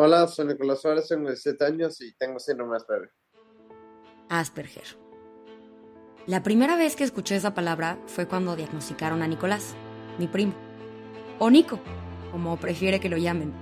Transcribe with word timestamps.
Hola, 0.00 0.28
soy 0.28 0.46
Nicolás 0.46 0.80
Suárez, 0.80 1.08
tengo 1.08 1.26
17 1.26 1.64
años 1.64 2.00
y 2.00 2.14
tengo 2.14 2.38
síndrome 2.38 2.76
Asperger. 2.76 3.10
Asperger. 4.28 4.84
La 6.28 6.44
primera 6.44 6.76
vez 6.76 6.94
que 6.94 7.02
escuché 7.02 7.34
esa 7.34 7.52
palabra 7.52 7.98
fue 8.06 8.28
cuando 8.28 8.54
diagnosticaron 8.54 9.22
a 9.22 9.26
Nicolás, 9.26 9.74
mi 10.16 10.28
primo. 10.28 10.52
O 11.40 11.50
Nico, 11.50 11.80
como 12.30 12.56
prefiere 12.60 13.00
que 13.00 13.08
lo 13.08 13.16
llamen. 13.16 13.52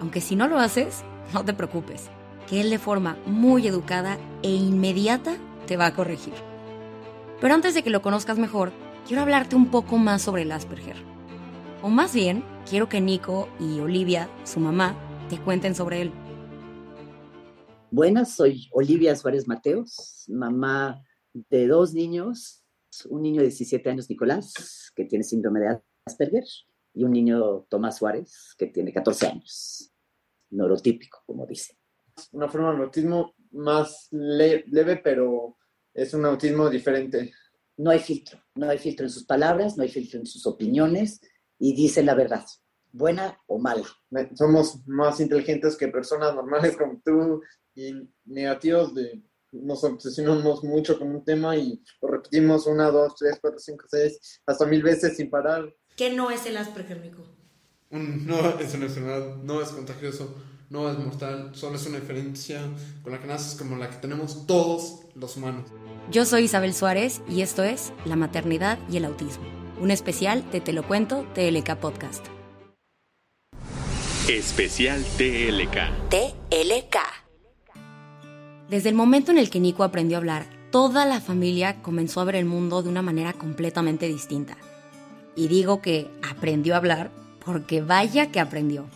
Aunque 0.00 0.22
si 0.22 0.34
no 0.34 0.48
lo 0.48 0.58
haces, 0.58 1.04
no 1.34 1.44
te 1.44 1.52
preocupes, 1.52 2.08
que 2.48 2.62
él 2.62 2.70
de 2.70 2.78
forma 2.78 3.18
muy 3.26 3.68
educada 3.68 4.16
e 4.42 4.48
inmediata 4.48 5.36
te 5.66 5.76
va 5.76 5.84
a 5.84 5.94
corregir. 5.94 6.32
Pero 7.38 7.52
antes 7.52 7.74
de 7.74 7.82
que 7.82 7.90
lo 7.90 8.00
conozcas 8.00 8.38
mejor, 8.38 8.72
quiero 9.06 9.20
hablarte 9.20 9.56
un 9.56 9.70
poco 9.70 9.98
más 9.98 10.22
sobre 10.22 10.40
el 10.40 10.52
Asperger. 10.52 10.96
O 11.82 11.90
más 11.90 12.14
bien, 12.14 12.46
quiero 12.66 12.88
que 12.88 13.02
Nico 13.02 13.50
y 13.60 13.80
Olivia, 13.80 14.30
su 14.44 14.58
mamá, 14.58 14.96
te 15.32 15.42
cuenten 15.42 15.74
sobre 15.74 16.02
él. 16.02 16.12
Buenas, 17.90 18.34
soy 18.36 18.68
Olivia 18.72 19.16
Suárez 19.16 19.48
Mateos, 19.48 20.26
mamá 20.28 21.02
de 21.32 21.66
dos 21.68 21.94
niños, 21.94 22.62
un 23.08 23.22
niño 23.22 23.40
de 23.40 23.46
17 23.48 23.88
años, 23.88 24.10
Nicolás, 24.10 24.92
que 24.94 25.06
tiene 25.06 25.24
síndrome 25.24 25.60
de 25.60 25.80
Asperger, 26.06 26.44
y 26.92 27.04
un 27.04 27.12
niño, 27.12 27.62
Tomás 27.70 27.96
Suárez, 27.96 28.54
que 28.58 28.66
tiene 28.66 28.92
14 28.92 29.26
años, 29.28 29.90
neurotípico, 30.50 31.22
como 31.24 31.46
dice. 31.46 31.78
Una 32.32 32.48
forma 32.48 32.74
de 32.76 32.82
autismo 32.82 33.34
más 33.52 34.08
le- 34.10 34.64
leve, 34.66 34.98
pero 34.98 35.56
es 35.94 36.12
un 36.12 36.26
autismo 36.26 36.68
diferente. 36.68 37.32
No 37.78 37.90
hay 37.90 38.00
filtro, 38.00 38.38
no 38.54 38.68
hay 38.68 38.76
filtro 38.76 39.06
en 39.06 39.10
sus 39.10 39.24
palabras, 39.24 39.78
no 39.78 39.82
hay 39.82 39.88
filtro 39.88 40.20
en 40.20 40.26
sus 40.26 40.46
opiniones, 40.46 41.22
y 41.58 41.74
dice 41.74 42.02
la 42.02 42.14
verdad, 42.14 42.44
buena 42.92 43.36
o 43.46 43.58
mala. 43.58 43.84
Somos 44.34 44.80
más 44.86 45.18
inteligentes 45.20 45.76
que 45.76 45.88
personas 45.88 46.34
normales 46.34 46.76
como 46.76 47.00
tú 47.04 47.42
y 47.74 47.92
negativos 48.24 48.94
de 48.94 49.22
nos 49.52 49.84
obsesionamos 49.84 50.64
mucho 50.64 50.98
con 50.98 51.08
un 51.14 51.24
tema 51.24 51.56
y 51.56 51.82
lo 52.00 52.08
repetimos 52.08 52.66
una, 52.66 52.90
dos, 52.90 53.14
tres, 53.16 53.38
cuatro, 53.40 53.58
cinco, 53.58 53.84
seis, 53.88 54.40
hasta 54.46 54.64
mil 54.66 54.82
veces 54.82 55.16
sin 55.16 55.28
parar. 55.28 55.74
¿Qué 55.94 56.14
no 56.14 56.30
es 56.30 56.46
el? 56.46 56.56
Un- 57.90 58.26
no 58.26 58.58
es 58.58 58.74
una 58.74 58.86
enfermedad, 58.86 59.36
no 59.42 59.60
es 59.60 59.68
contagioso, 59.68 60.34
no 60.70 60.90
es 60.90 60.98
mortal, 60.98 61.50
solo 61.54 61.76
es 61.76 61.86
una 61.86 62.00
diferencia 62.00 62.62
con 63.02 63.12
la 63.12 63.20
que 63.20 63.26
naces 63.26 63.58
como 63.58 63.76
la 63.76 63.90
que 63.90 63.96
tenemos 63.96 64.46
todos 64.46 65.00
los 65.14 65.36
humanos. 65.36 65.68
Yo 66.10 66.24
soy 66.24 66.44
Isabel 66.44 66.72
Suárez 66.72 67.20
y 67.28 67.42
esto 67.42 67.62
es 67.62 67.92
La 68.06 68.16
Maternidad 68.16 68.78
y 68.90 68.96
el 68.96 69.04
Autismo, 69.04 69.44
un 69.78 69.90
especial 69.90 70.50
de 70.50 70.62
Te 70.62 70.72
lo 70.72 70.86
cuento 70.88 71.26
TLK 71.34 71.76
Podcast. 71.78 72.24
Especial 74.28 75.02
TLK. 75.18 76.08
TLK. 76.10 76.96
Desde 78.68 78.88
el 78.88 78.94
momento 78.94 79.30
en 79.32 79.38
el 79.38 79.50
que 79.50 79.60
Nico 79.60 79.84
aprendió 79.84 80.16
a 80.16 80.20
hablar, 80.20 80.46
toda 80.70 81.04
la 81.04 81.20
familia 81.20 81.82
comenzó 81.82 82.20
a 82.20 82.24
ver 82.24 82.36
el 82.36 82.44
mundo 82.44 82.82
de 82.82 82.88
una 82.88 83.02
manera 83.02 83.32
completamente 83.32 84.06
distinta. 84.08 84.56
Y 85.36 85.48
digo 85.48 85.82
que 85.82 86.10
aprendió 86.28 86.74
a 86.74 86.78
hablar 86.78 87.10
porque 87.44 87.80
vaya 87.82 88.30
que 88.30 88.40
aprendió. 88.40 88.86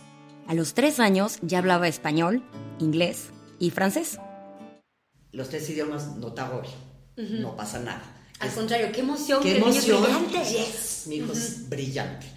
A 0.47 0.53
los 0.53 0.73
tres 0.73 0.99
años 0.99 1.39
ya 1.41 1.59
hablaba 1.59 1.87
español, 1.87 2.41
inglés 2.79 3.29
y 3.59 3.69
francés. 3.71 4.17
Los 5.31 5.49
tres 5.49 5.69
idiomas 5.69 6.15
no 6.15 6.31
te 6.33 6.41
agobio, 6.41 6.69
no 7.17 7.55
pasa 7.55 7.79
nada. 7.79 8.01
Al 8.39 8.47
Es- 8.49 8.53
contrario, 8.55 8.87
qué 8.93 9.01
emoción, 9.01 9.41
¡Qué 9.43 9.51
que 9.53 9.57
es 9.57 9.61
emoción! 9.63 10.03
brillante. 10.03 10.49
Yes, 10.49 11.03
mi 11.07 11.15
hijo 11.15 11.33
es 11.33 11.67
brillante. 11.69 12.27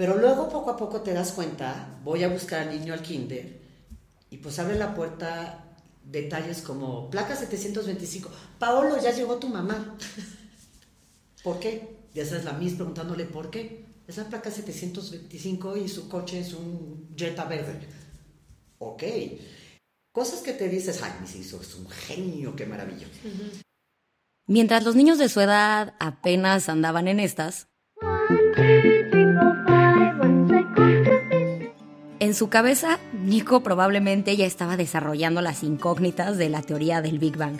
Pero 0.00 0.16
luego 0.16 0.48
poco 0.48 0.70
a 0.70 0.78
poco 0.78 1.02
te 1.02 1.12
das 1.12 1.32
cuenta, 1.32 1.98
voy 2.02 2.24
a 2.24 2.28
buscar 2.30 2.60
al 2.60 2.70
niño 2.70 2.94
al 2.94 3.02
kinder 3.02 3.60
y 4.30 4.38
pues 4.38 4.58
abre 4.58 4.78
la 4.78 4.94
puerta 4.94 5.62
detalles 6.02 6.62
como 6.62 7.10
placa 7.10 7.36
725, 7.36 8.30
Paolo, 8.58 8.98
ya 8.98 9.12
llegó 9.12 9.36
tu 9.36 9.48
mamá. 9.48 9.98
¿Por 11.44 11.60
qué? 11.60 11.98
Ya 12.14 12.24
sabes 12.24 12.46
la 12.46 12.54
mis 12.54 12.72
preguntándole 12.72 13.26
por 13.26 13.50
qué. 13.50 13.84
Es 14.08 14.16
la 14.16 14.24
placa 14.24 14.50
725 14.50 15.76
y 15.76 15.86
su 15.86 16.08
coche 16.08 16.40
es 16.40 16.54
un 16.54 17.10
Jetta 17.14 17.44
verde. 17.44 17.80
Ok. 18.78 19.02
Cosas 20.12 20.40
que 20.40 20.54
te 20.54 20.70
dices, 20.70 21.02
ay, 21.02 21.12
mis 21.20 21.36
hijos 21.36 21.68
es 21.68 21.74
un 21.74 21.90
genio, 21.90 22.56
qué 22.56 22.64
maravilla. 22.64 23.06
Mientras 24.46 24.82
los 24.82 24.96
niños 24.96 25.18
de 25.18 25.28
su 25.28 25.42
edad 25.42 25.92
apenas 25.98 26.70
andaban 26.70 27.06
en 27.06 27.20
estas, 27.20 27.68
en 32.30 32.36
su 32.36 32.48
cabeza, 32.48 33.00
Nico 33.12 33.60
probablemente 33.60 34.36
ya 34.36 34.46
estaba 34.46 34.76
desarrollando 34.76 35.42
las 35.42 35.64
incógnitas 35.64 36.38
de 36.38 36.48
la 36.48 36.62
teoría 36.62 37.02
del 37.02 37.18
Big 37.18 37.36
Bang. 37.36 37.58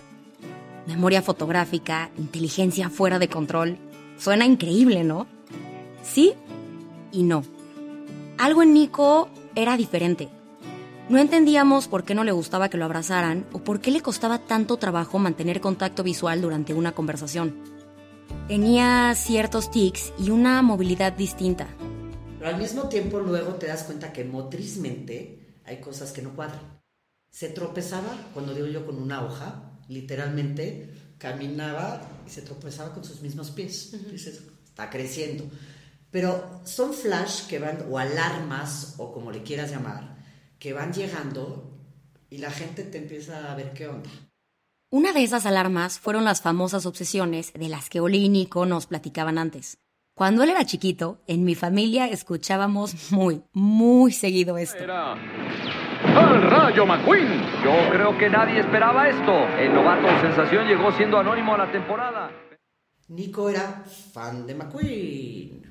Memoria 0.87 1.23
fotográfica, 1.23 2.11
inteligencia 2.17 2.89
fuera 2.89 3.19
de 3.19 3.27
control. 3.27 3.79
Suena 4.17 4.47
increíble, 4.47 5.03
¿no? 5.03 5.27
Sí 6.05 6.35
y 7.11 7.25
no. 7.25 7.43
Algo 8.39 8.63
en 8.63 8.73
Nico 8.73 9.29
era 9.57 9.77
diferente. 9.77 10.29
No 11.09 11.19
entendíamos 11.19 11.89
por 11.89 12.05
qué 12.05 12.15
no 12.15 12.23
le 12.23 12.31
gustaba 12.31 12.69
que 12.69 12.79
lo 12.79 12.85
abrazaran 12.85 13.47
o 13.53 13.59
por 13.59 13.81
qué 13.81 13.91
le 13.91 14.03
costaba 14.03 14.39
tanto 14.39 14.77
trabajo 14.77 15.19
mantener 15.19 15.61
contacto 15.61 16.05
visual 16.05 16.41
durante 16.41 16.75
una 16.75 16.93
conversación. 16.93 17.57
Tenía 18.47 19.17
ciertos 19.17 19.73
tics 19.73 20.13
y 20.17 20.31
una 20.31 20.63
movilidad 20.63 21.13
distinta. 21.13 21.67
Pero 22.41 22.53
al 22.53 22.59
mismo 22.59 22.89
tiempo 22.89 23.21
luego 23.21 23.57
te 23.57 23.67
das 23.67 23.85
cuenta 23.85 24.15
que 24.15 24.25
motrizmente 24.25 25.61
hay 25.67 25.79
cosas 25.79 26.11
que 26.11 26.23
no 26.23 26.35
cuadran. 26.35 26.81
Se 27.31 27.51
tropezaba, 27.51 28.31
cuando 28.33 28.55
digo 28.55 28.67
yo, 28.67 28.87
con 28.87 28.97
una 28.97 29.23
hoja, 29.23 29.79
literalmente 29.89 30.89
caminaba 31.19 32.01
y 32.27 32.31
se 32.31 32.41
tropezaba 32.41 32.95
con 32.95 33.05
sus 33.05 33.21
mismos 33.21 33.51
pies. 33.51 33.95
Dices, 34.11 34.43
está 34.65 34.89
creciendo. 34.89 35.45
Pero 36.11 36.63
son 36.65 36.95
flash 36.95 37.47
que 37.47 37.59
van, 37.59 37.85
o 37.91 37.99
alarmas, 37.99 38.95
o 38.97 39.13
como 39.13 39.31
le 39.31 39.43
quieras 39.43 39.71
llamar, 39.71 40.17
que 40.59 40.73
van 40.73 40.95
llegando 40.95 41.79
y 42.31 42.39
la 42.39 42.51
gente 42.51 42.85
te 42.85 42.97
empieza 42.97 43.53
a 43.53 43.55
ver 43.55 43.75
qué 43.75 43.87
onda. 43.87 44.09
Una 44.89 45.13
de 45.13 45.25
esas 45.25 45.45
alarmas 45.45 45.99
fueron 45.99 46.25
las 46.25 46.41
famosas 46.41 46.87
obsesiones 46.87 47.53
de 47.53 47.69
las 47.69 47.91
que 47.91 48.01
Oli 48.01 48.25
y 48.25 48.29
Nico 48.31 48.65
nos 48.65 48.87
platicaban 48.87 49.37
antes. 49.37 49.77
Cuando 50.15 50.43
él 50.43 50.51
era 50.51 50.65
chiquito, 50.65 51.19
en 51.27 51.45
mi 51.45 51.55
familia 51.55 52.07
escuchábamos 52.07 53.11
muy, 53.11 53.43
muy 53.53 54.13
seguido 54.13 54.59
esto. 54.59 54.85
¡Al 56.05 56.43
Rayo 56.43 56.85
McQueen! 56.87 57.41
Yo 57.65 57.91
creo 57.91 58.19
que 58.19 58.29
nadie 58.29 58.61
esperaba 58.61 59.09
esto. 59.09 59.47
El 59.59 59.75
novato 59.75 60.09
sensación 60.21 60.67
llegó 60.67 60.93
siendo 60.93 61.19
anónimo 61.19 61.55
a 61.55 61.59
la 61.59 61.73
temporada. 61.73 62.31
Nico 63.09 63.49
era 63.49 63.83
fan 64.13 64.47
de 64.47 64.55
McQueen. 64.55 65.71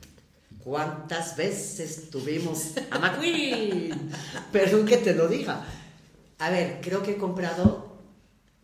¿Cuántas 0.64 1.38
veces 1.38 2.10
tuvimos 2.10 2.76
a 2.92 3.00
McQueen? 3.00 4.12
Perdón 4.52 4.86
que 4.86 4.98
te 4.98 5.14
lo 5.14 5.28
diga. 5.28 5.64
A 6.40 6.50
ver, 6.50 6.80
creo 6.82 7.02
que 7.04 7.12
he 7.12 7.18
comprado 7.18 7.89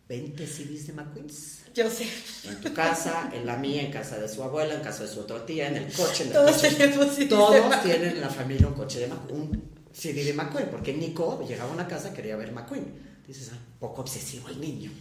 20 0.08 0.46
CDs 0.46 0.86
de 0.86 0.92
McQueen's. 0.92 1.62
Yo 1.74 1.90
sé. 1.90 2.08
En 2.44 2.60
tu 2.60 2.72
casa, 2.72 3.30
en 3.32 3.44
la 3.44 3.56
mía, 3.56 3.82
en 3.82 3.92
casa 3.92 4.18
de 4.18 4.28
su 4.28 4.42
abuela, 4.42 4.74
en 4.74 4.80
casa 4.80 5.02
de 5.02 5.08
su 5.08 5.20
otra 5.20 5.44
tía, 5.44 5.68
en 5.68 5.76
el 5.76 5.92
coche, 5.92 6.22
en 6.22 6.28
el 6.28 6.34
Todos 6.34 6.52
coche. 6.52 6.70
tenemos 6.74 7.14
CDs 7.14 7.28
Todos 7.28 7.82
tienen 7.82 8.10
en 8.10 8.20
la 8.20 8.30
familia 8.30 8.68
un 8.68 8.74
coche 8.74 9.00
de 9.00 9.08
McQueen, 9.08 9.40
un 9.40 9.70
CD 9.92 10.24
de 10.24 10.32
McQueen, 10.32 10.68
porque 10.68 10.92
Nico 10.94 11.44
llegaba 11.46 11.70
a 11.70 11.74
una 11.74 11.88
casa 11.88 12.12
quería 12.12 12.36
ver 12.36 12.52
McQueen. 12.52 13.06
Dices, 13.26 13.50
ah, 13.52 13.58
poco 13.80 14.02
obsesivo 14.02 14.48
el 14.48 14.60
niño. 14.60 14.92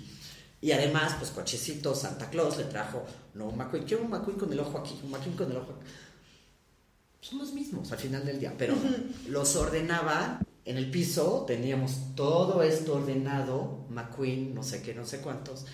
Y 0.60 0.72
además, 0.72 1.16
pues 1.20 1.30
cochecito, 1.30 1.94
Santa 1.94 2.30
Claus 2.32 2.58
le 2.58 2.64
trajo, 2.64 3.06
no 3.36 3.50
un 3.50 3.58
McQueen, 3.58 3.86
quiero 3.86 4.04
un 4.04 4.10
McQueen 4.10 4.40
con 4.40 4.52
el 4.52 4.60
ojo 4.60 4.80
aquí, 4.80 5.00
un 5.04 5.12
McQueen 5.12 5.38
con 5.38 5.52
el 5.52 5.58
ojo 5.58 5.74
aquí. 5.74 5.92
Son 7.22 7.40
los 7.40 7.54
mismos 7.54 7.92
al 7.92 8.00
final 8.00 8.26
del 8.26 8.40
día, 8.40 8.54
pero 8.58 8.76
los 9.28 9.56
ordenaba 9.56 10.40
en 10.66 10.78
el 10.78 10.90
piso, 10.90 11.46
teníamos 11.48 12.16
todo 12.16 12.64
esto 12.64 12.96
ordenado, 12.96 13.86
McQueen, 13.90 14.56
no 14.56 14.64
sé 14.64 14.82
qué, 14.82 14.96
no 14.96 15.06
sé 15.06 15.22
cuántos. 15.22 15.66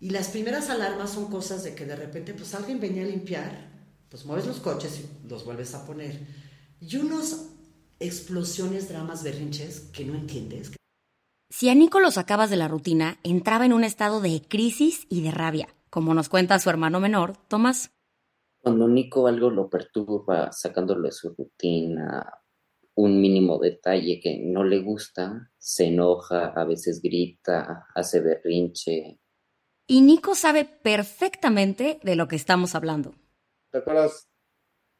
Y 0.00 0.10
las 0.10 0.28
primeras 0.28 0.70
alarmas 0.70 1.10
son 1.10 1.30
cosas 1.30 1.62
de 1.62 1.74
que 1.74 1.86
de 1.86 1.94
repente, 1.94 2.34
pues 2.34 2.54
alguien 2.54 2.80
venía 2.80 3.04
a 3.04 3.06
limpiar, 3.06 3.70
pues 4.08 4.26
mueves 4.26 4.46
los 4.46 4.58
coches 4.58 5.00
y 5.00 5.28
los 5.28 5.44
vuelves 5.44 5.74
a 5.74 5.86
poner. 5.86 6.20
y 6.80 6.96
unos 6.96 7.46
explosiones, 8.00 8.88
dramas, 8.88 9.22
berrinches 9.22 9.80
que 9.92 10.04
no 10.04 10.14
entiendes. 10.14 10.72
Si 11.48 11.68
a 11.68 11.74
Nico 11.74 12.00
lo 12.00 12.10
sacabas 12.10 12.50
de 12.50 12.56
la 12.56 12.68
rutina, 12.68 13.18
entraba 13.22 13.64
en 13.64 13.72
un 13.72 13.84
estado 13.84 14.20
de 14.20 14.42
crisis 14.42 15.06
y 15.08 15.22
de 15.22 15.30
rabia, 15.30 15.68
como 15.88 16.12
nos 16.12 16.28
cuenta 16.28 16.58
su 16.58 16.68
hermano 16.68 16.98
menor, 16.98 17.36
Tomás. 17.48 17.92
Cuando 18.60 18.88
Nico 18.88 19.28
algo 19.28 19.50
lo 19.50 19.70
perturba, 19.70 20.50
sacándolo 20.52 21.02
de 21.02 21.12
su 21.12 21.32
rutina, 21.32 22.43
un 22.94 23.20
mínimo 23.20 23.58
detalle 23.58 24.20
que 24.20 24.38
no 24.38 24.64
le 24.64 24.80
gusta, 24.80 25.50
se 25.58 25.86
enoja, 25.86 26.52
a 26.54 26.64
veces 26.64 27.00
grita, 27.02 27.86
hace 27.94 28.20
berrinche. 28.20 29.18
Y 29.86 30.00
Nico 30.00 30.34
sabe 30.34 30.64
perfectamente 30.64 31.98
de 32.02 32.16
lo 32.16 32.28
que 32.28 32.36
estamos 32.36 32.74
hablando. 32.74 33.14
¿Te 33.70 33.78
acuerdas? 33.78 34.28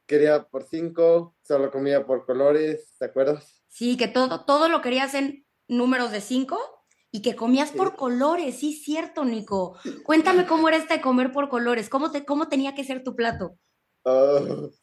Quería 0.05 0.43
por 0.43 0.63
cinco, 0.63 1.35
solo 1.41 1.71
comía 1.71 2.05
por 2.05 2.25
colores, 2.25 2.93
¿te 2.99 3.05
acuerdas? 3.05 3.63
Sí, 3.67 3.97
que 3.97 4.07
todo, 4.07 4.45
todo 4.45 4.69
lo 4.69 4.81
querías 4.81 5.15
en 5.15 5.45
números 5.67 6.11
de 6.11 6.21
cinco 6.21 6.59
y 7.11 7.21
que 7.21 7.35
comías 7.35 7.71
por 7.71 7.95
colores, 7.95 8.59
sí, 8.59 8.73
cierto, 8.73 9.23
Nico. 9.23 9.77
Cuéntame 10.03 10.45
cómo 10.45 10.67
era 10.67 10.77
este 10.77 11.01
comer 11.01 11.31
por 11.31 11.49
colores, 11.49 11.89
cómo, 11.89 12.11
te, 12.11 12.25
cómo 12.25 12.49
tenía 12.49 12.75
que 12.75 12.83
ser 12.83 13.03
tu 13.03 13.15
plato. 13.15 13.57
Ah, 14.03 14.39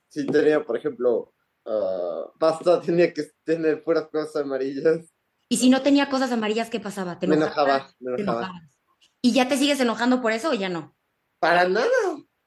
sí, 0.09 0.27
tenía, 0.27 0.65
por 0.65 0.77
ejemplo, 0.77 1.35
ah, 1.67 2.25
pasta, 2.39 2.81
tenía 2.83 3.13
que 3.13 3.25
tener 3.45 3.83
puras 3.83 4.09
cosas 4.11 4.37
amarillas. 4.43 5.13
Y 5.49 5.59
si 5.59 5.69
no 5.71 5.83
tenía 5.83 6.09
cosas 6.09 6.33
amarillas, 6.33 6.71
¿qué 6.71 6.81
pasaba? 6.81 7.19
¿Te 7.19 7.27
Me 7.27 7.37
enojaba, 7.37 7.91
me 8.01 8.17
¿Te 8.17 8.23
enojaba. 8.23 8.47
enojabas? 8.47 8.71
¿Y 9.21 9.33
ya 9.33 9.49
te 9.49 9.57
sigues 9.57 9.81
enojando 9.81 10.21
por 10.23 10.33
eso 10.33 10.51
o 10.51 10.55
ya 10.55 10.69
no? 10.69 10.97
Para 11.39 11.69
nada. 11.69 11.87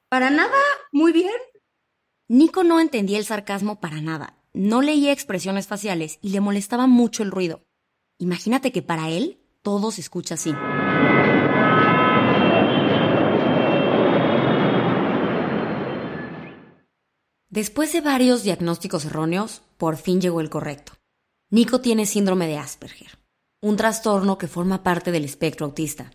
Para 0.08 0.30
nada, 0.30 0.56
muy 0.92 1.12
bien. 1.12 1.30
Nico 2.28 2.64
no 2.64 2.80
entendía 2.80 3.18
el 3.18 3.24
sarcasmo 3.24 3.80
para 3.80 4.00
nada. 4.00 4.38
No 4.52 4.82
leía 4.82 5.12
expresiones 5.12 5.66
faciales 5.66 6.18
y 6.22 6.30
le 6.30 6.40
molestaba 6.40 6.86
mucho 6.86 7.22
el 7.22 7.30
ruido. 7.30 7.64
Imagínate 8.18 8.72
que 8.72 8.82
para 8.82 9.08
él 9.10 9.40
todo 9.62 9.90
se 9.90 10.00
escucha 10.00 10.34
así. 10.34 10.52
Después 17.56 17.90
de 17.94 18.02
varios 18.02 18.42
diagnósticos 18.42 19.06
erróneos, 19.06 19.62
por 19.78 19.96
fin 19.96 20.20
llegó 20.20 20.42
el 20.42 20.50
correcto. 20.50 20.92
Nico 21.48 21.80
tiene 21.80 22.04
síndrome 22.04 22.46
de 22.46 22.58
Asperger, 22.58 23.18
un 23.62 23.78
trastorno 23.78 24.36
que 24.36 24.46
forma 24.46 24.82
parte 24.82 25.10
del 25.10 25.24
espectro 25.24 25.64
autista. 25.64 26.10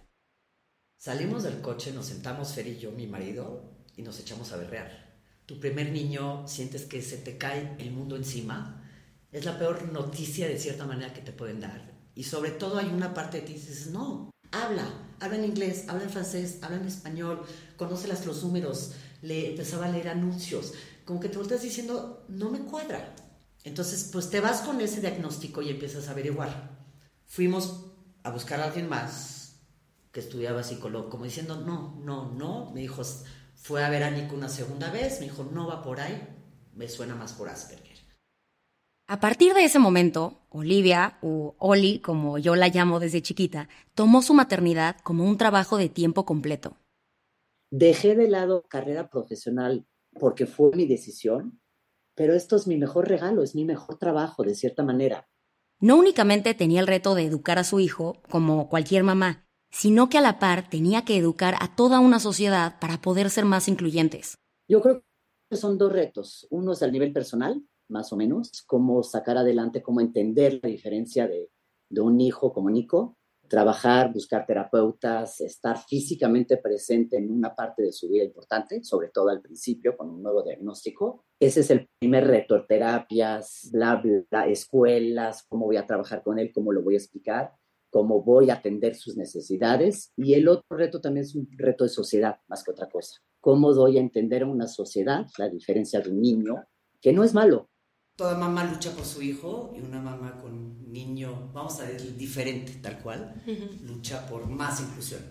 Salimos 1.00 1.42
del 1.42 1.60
coche, 1.62 1.94
nos 1.94 2.06
sentamos 2.06 2.54
Fer 2.54 2.68
y 2.68 2.78
yo, 2.78 2.92
mi 2.92 3.08
marido, 3.08 3.64
y 3.98 4.04
nos 4.04 4.20
echamos 4.20 4.52
a 4.52 4.58
berrear. 4.58 5.16
Tu 5.48 5.60
primer 5.60 5.92
niño, 5.92 6.48
sientes 6.48 6.86
que 6.86 7.02
se 7.02 7.18
te 7.18 7.40
cae 7.40 7.76
el 7.80 7.90
mundo 7.90 8.16
encima. 8.16 8.88
Es 9.32 9.44
la 9.44 9.58
peor 9.58 9.92
noticia 9.92 10.48
de 10.48 10.60
cierta 10.60 10.86
manera 10.86 11.12
que 11.12 11.22
te 11.22 11.32
pueden 11.32 11.60
dar. 11.60 11.92
Y 12.14 12.26
sobre 12.26 12.52
todo 12.52 12.78
hay 12.78 12.86
una 12.86 13.16
parte 13.16 13.42
de 13.42 13.48
ti 13.48 13.54
que 13.54 13.60
dices, 13.60 13.88
no, 13.88 14.30
habla, 14.52 14.88
habla 15.20 15.38
en 15.38 15.46
inglés, 15.46 15.86
habla 15.88 16.04
en 16.04 16.12
francés, 16.12 16.60
habla 16.62 16.78
en 16.78 16.86
español, 16.86 17.42
conoce 17.78 18.08
los 18.08 18.44
números, 18.44 18.92
le 19.24 19.50
empezaba 19.50 19.88
a 19.88 19.92
leer 19.92 20.10
anuncios. 20.10 20.74
Como 21.06 21.19
que 21.19 21.30
te 21.30 21.38
volteas 21.38 21.62
diciendo, 21.62 22.25
no 22.27 22.50
me 22.50 22.59
cuadra. 22.59 23.15
Entonces, 23.63 24.09
pues 24.12 24.30
te 24.30 24.39
vas 24.39 24.62
con 24.62 24.81
ese 24.81 25.01
diagnóstico 25.01 25.62
y 25.62 25.69
empiezas 25.69 26.07
a 26.07 26.12
averiguar. 26.12 26.80
Fuimos 27.25 27.92
a 28.24 28.31
buscar 28.31 28.59
a 28.59 28.65
alguien 28.65 28.89
más 28.89 29.62
que 30.12 30.19
estudiaba 30.19 30.63
psicología, 30.63 31.09
como 31.09 31.25
diciendo, 31.25 31.57
no, 31.57 32.00
no, 32.03 32.33
no. 32.33 32.71
Me 32.71 32.81
dijo, 32.81 33.01
fue 33.56 33.83
a 33.83 33.89
ver 33.89 34.03
a 34.03 34.12
Nico 34.12 34.36
una 34.36 34.50
segunda 34.50 34.92
vez, 34.92 35.19
me 35.19 35.27
dijo, 35.27 35.48
no 35.51 35.68
va 35.68 35.81
por 35.81 36.00
ahí, 36.00 36.21
me 36.74 36.89
suena 36.89 37.15
más 37.15 37.33
por 37.33 37.50
Asperger. 37.50 37.92
A 39.07 39.19
partir 39.19 39.54
de 39.54 39.65
ese 39.65 39.77
momento, 39.77 40.39
Olivia, 40.50 41.18
o 41.21 41.56
Oli, 41.59 42.00
como 42.00 42.38
yo 42.38 42.56
la 42.56 42.69
llamo 42.69 43.00
desde 43.00 43.21
chiquita, 43.21 43.68
tomó 43.94 44.21
su 44.21 44.33
maternidad 44.33 44.97
como 45.04 45.25
un 45.25 45.38
trabajo 45.38 45.77
de 45.77 45.89
tiempo 45.89 46.25
completo. 46.25 46.77
Dejé 47.71 48.15
de 48.15 48.30
lado 48.30 48.63
carrera 48.68 49.09
profesional 49.09 49.86
porque 50.13 50.46
fue 50.46 50.72
mi 50.75 50.86
decisión, 50.86 51.62
pero 52.16 52.34
esto 52.34 52.56
es 52.56 52.68
mi 52.68 52.78
mejor 52.78 53.08
regalo, 53.08 53.44
es 53.44 53.56
mi 53.56 53.66
mejor 53.66 53.98
trabajo, 53.98 54.44
de 54.44 54.56
cierta 54.56 54.84
manera. 54.84 55.28
No 55.80 55.98
únicamente 55.98 56.54
tenía 56.54 56.80
el 56.81 56.88
reto 56.88 57.16
de 57.16 57.24
educar 57.24 57.58
a 57.58 57.63
su 57.63 57.80
hijo, 57.80 58.22
como 58.30 58.69
cualquier 58.69 59.04
mamá, 59.04 59.48
sino 59.72 60.10
que 60.10 60.18
a 60.18 60.22
la 60.22 60.38
par 60.38 60.69
tenía 60.69 61.04
que 61.06 61.18
educar 61.18 61.56
a 61.60 61.75
toda 61.75 62.00
una 62.00 62.19
sociedad 62.19 62.80
para 62.80 63.02
poder 63.02 63.30
ser 63.30 63.46
más 63.46 63.68
incluyentes. 63.68 64.36
Yo 64.68 64.81
creo 64.81 65.04
que 65.50 65.58
son 65.58 65.78
dos 65.78 65.92
retos. 65.92 66.48
Uno 66.52 66.74
es 66.74 66.84
al 66.84 66.92
nivel 66.92 67.14
personal, 67.14 67.64
más 67.90 68.14
o 68.14 68.18
menos, 68.18 68.64
cómo 68.68 69.02
sacar 69.02 69.38
adelante, 69.38 69.81
cómo 69.81 70.02
entender 70.02 70.60
la 70.62 70.69
diferencia 70.69 71.28
de, 71.28 71.50
de 71.90 72.02
un 72.02 72.19
hijo 72.22 72.54
como 72.54 72.69
Nico, 72.69 73.18
trabajar, 73.51 74.13
buscar 74.13 74.45
terapeutas, 74.45 75.42
estar 75.42 75.77
físicamente 75.77 76.56
presente 76.56 77.18
en 77.18 77.30
una 77.30 77.53
parte 77.53 77.83
de 77.83 77.92
su 77.92 78.07
vida 78.07 78.24
importante, 78.24 78.81
sobre 78.81 79.09
todo 79.09 79.27
al 79.27 79.42
principio 79.42 79.98
con 79.98 80.09
un 80.09 80.24
nuevo 80.24 80.42
diagnóstico. 80.42 81.25
Ese 81.38 81.59
es 81.59 81.69
el 81.69 81.89
primer 82.00 82.27
reto, 82.27 82.65
terapias, 82.65 83.69
bla, 83.74 84.01
bla, 84.01 84.48
escuelas, 84.48 85.45
cómo 85.50 85.65
voy 85.65 85.75
a 85.75 85.86
trabajar 85.86 86.24
con 86.24 86.39
él, 86.39 86.53
cómo 86.53 86.71
lo 86.71 86.81
voy 86.81 86.94
a 86.94 87.00
explicar, 87.00 87.51
cómo 87.89 88.24
voy 88.24 88.50
a 88.50 88.53
atender 88.53 88.95
sus 88.95 89.18
necesidades. 89.18 90.13
Y 90.15 90.33
el 90.33 90.47
otro 90.47 90.77
reto 90.77 91.01
también 91.01 91.25
es 91.25 91.36
un 91.36 91.50
reto 91.51 91.83
de 91.83 91.89
sociedad, 91.89 92.38
más 92.47 92.63
que 92.63 92.71
otra 92.71 92.89
cosa. 92.89 93.19
Cómo 93.42 93.74
doy 93.74 93.97
a 93.97 94.01
entender 94.01 94.44
a 94.44 94.47
una 94.47 94.68
sociedad 94.68 95.25
la 95.38 95.50
diferencia 95.50 96.00
de 96.00 96.09
un 96.09 96.21
niño, 96.21 96.63
que 97.01 97.12
no 97.12 97.25
es 97.25 97.33
malo, 97.33 97.70
Toda 98.21 98.38
mamá 98.38 98.63
lucha 98.65 98.91
por 98.91 99.03
su 99.03 99.19
hijo 99.23 99.73
y 99.75 99.79
una 99.81 100.00
mamá 100.00 100.39
con 100.39 100.53
un 100.53 100.94
niño, 100.94 101.50
vamos 101.56 101.79
a 101.79 101.85
decir, 101.85 102.15
diferente, 102.15 102.73
tal 102.75 103.01
cual, 103.01 103.33
lucha 103.81 104.27
por 104.27 104.47
más 104.47 104.79
inclusión. 104.79 105.21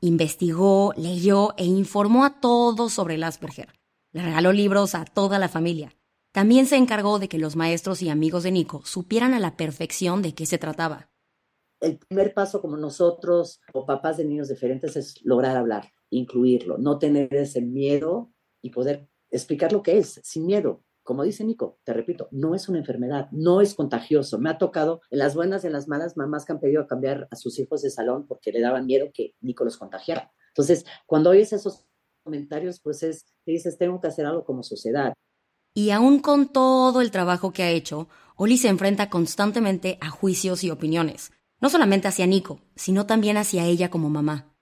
Investigó, 0.00 0.92
leyó 0.96 1.54
e 1.56 1.64
informó 1.64 2.24
a 2.24 2.40
todos 2.40 2.92
sobre 2.92 3.14
el 3.14 3.22
Asperger. 3.22 3.68
Le 4.10 4.22
regaló 4.22 4.52
libros 4.52 4.96
a 4.96 5.04
toda 5.04 5.38
la 5.38 5.48
familia. 5.48 5.94
También 6.32 6.66
se 6.66 6.78
encargó 6.78 7.20
de 7.20 7.28
que 7.28 7.38
los 7.38 7.54
maestros 7.54 8.02
y 8.02 8.08
amigos 8.08 8.42
de 8.42 8.50
Nico 8.50 8.82
supieran 8.84 9.32
a 9.32 9.38
la 9.38 9.56
perfección 9.56 10.22
de 10.22 10.34
qué 10.34 10.46
se 10.46 10.58
trataba. 10.58 11.12
El 11.78 11.98
primer 11.98 12.34
paso 12.34 12.60
como 12.60 12.76
nosotros 12.76 13.60
o 13.72 13.86
papás 13.86 14.16
de 14.16 14.24
niños 14.24 14.48
diferentes 14.48 14.96
es 14.96 15.24
lograr 15.24 15.56
hablar, 15.56 15.92
incluirlo, 16.10 16.76
no 16.76 16.98
tener 16.98 17.32
ese 17.32 17.60
miedo 17.60 18.32
y 18.62 18.70
poder 18.70 19.08
explicar 19.30 19.72
lo 19.72 19.84
que 19.84 19.98
es 19.98 20.20
sin 20.24 20.44
miedo. 20.44 20.82
Como 21.06 21.22
dice 21.22 21.44
Nico, 21.44 21.78
te 21.84 21.92
repito, 21.92 22.26
no 22.32 22.56
es 22.56 22.68
una 22.68 22.78
enfermedad, 22.78 23.28
no 23.30 23.60
es 23.60 23.74
contagioso. 23.74 24.40
Me 24.40 24.50
ha 24.50 24.58
tocado 24.58 25.00
en 25.08 25.20
las 25.20 25.36
buenas 25.36 25.62
y 25.62 25.68
en 25.68 25.72
las 25.72 25.86
malas 25.86 26.16
mamás 26.16 26.44
que 26.44 26.52
han 26.52 26.58
pedido 26.58 26.88
cambiar 26.88 27.28
a 27.30 27.36
sus 27.36 27.60
hijos 27.60 27.82
de 27.82 27.90
salón 27.90 28.26
porque 28.26 28.50
le 28.50 28.60
daban 28.60 28.86
miedo 28.86 29.06
que 29.14 29.36
Nico 29.40 29.64
los 29.64 29.76
contagiara. 29.76 30.32
Entonces, 30.48 30.84
cuando 31.06 31.30
oyes 31.30 31.52
esos 31.52 31.86
comentarios, 32.24 32.80
pues 32.80 33.04
es, 33.04 33.24
te 33.44 33.52
dices, 33.52 33.78
tengo 33.78 34.00
que 34.00 34.08
hacer 34.08 34.26
algo 34.26 34.44
como 34.44 34.64
sociedad. 34.64 35.12
Y 35.74 35.90
aún 35.90 36.18
con 36.18 36.48
todo 36.48 37.00
el 37.00 37.12
trabajo 37.12 37.52
que 37.52 37.62
ha 37.62 37.70
hecho, 37.70 38.08
Oli 38.34 38.58
se 38.58 38.68
enfrenta 38.68 39.08
constantemente 39.08 39.98
a 40.00 40.10
juicios 40.10 40.64
y 40.64 40.72
opiniones, 40.72 41.30
no 41.60 41.70
solamente 41.70 42.08
hacia 42.08 42.26
Nico, 42.26 42.58
sino 42.74 43.06
también 43.06 43.36
hacia 43.36 43.64
ella 43.64 43.90
como 43.90 44.10
mamá. 44.10 44.52